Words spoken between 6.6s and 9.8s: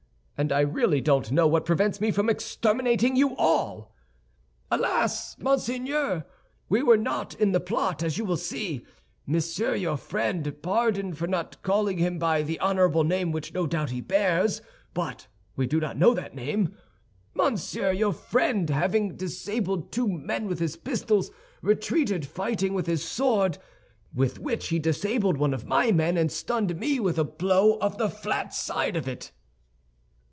we were not in the plot, as you will soon see. Monsieur